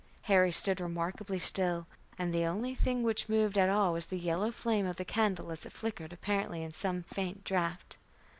[0.23, 1.85] Harry stood remarkably still,
[2.17, 5.51] and the only thing which moved at all was the yellow flame of the candle
[5.51, 7.97] as it flickered apparently in some faint draught.